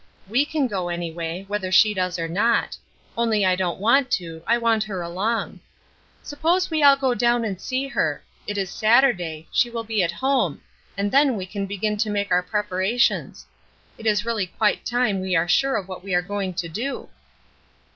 We 0.27 0.45
can 0.45 0.65
go 0.67 0.89
anyway, 0.89 1.45
whether 1.47 1.71
she 1.71 1.93
does 1.93 2.17
or 2.17 2.27
not 2.27 2.75
only 3.15 3.45
I 3.45 3.55
don't 3.55 3.79
want 3.79 4.09
to, 4.13 4.41
I 4.47 4.57
want 4.57 4.83
her 4.85 5.03
along. 5.03 5.59
Suppose 6.23 6.71
we 6.71 6.81
all 6.81 6.95
go 6.95 7.13
down 7.13 7.45
and 7.45 7.61
see 7.61 7.87
her; 7.87 8.23
it 8.47 8.57
is 8.57 8.71
Saturday, 8.71 9.47
she 9.51 9.69
will 9.69 9.83
be 9.83 10.01
at 10.01 10.11
home, 10.13 10.61
and 10.97 11.11
then 11.11 11.37
we 11.37 11.45
can 11.45 11.67
begin 11.67 11.97
to 11.97 12.09
make 12.09 12.31
our 12.31 12.41
preparations. 12.41 13.45
It 13.95 14.07
is 14.07 14.25
really 14.25 14.47
quite 14.47 14.87
time 14.87 15.21
we 15.21 15.37
were 15.37 15.47
sure 15.47 15.75
of 15.75 15.87
what 15.87 16.03
we 16.03 16.15
are 16.15 16.23
going 16.23 16.55
to 16.55 16.67
do." 16.67 17.09